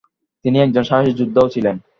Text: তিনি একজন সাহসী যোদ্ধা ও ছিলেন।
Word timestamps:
তিনি 0.45 0.57
একজন 0.61 0.83
সাহসী 0.83 1.11
যোদ্ধা 1.19 1.39
ও 1.43 1.53
ছিলেন। 1.55 1.75